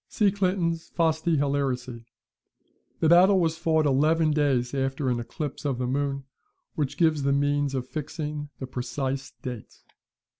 [See 0.07 0.31
Clinton's 0.31 0.89
"Fasti 0.89 1.37
Hellenici." 1.37 2.05
The 3.01 3.07
battle 3.09 3.39
was 3.39 3.59
fought 3.59 3.85
eleven 3.85 4.31
days 4.31 4.73
after 4.73 5.09
an 5.11 5.19
eclipse 5.19 5.63
of 5.63 5.77
the 5.77 5.85
moon, 5.85 6.23
which 6.73 6.97
gives 6.97 7.21
the 7.21 7.31
means 7.31 7.75
of 7.75 7.87
fixing 7.87 8.49
the 8.57 8.65
precise 8.65 9.31
date. 9.43 9.83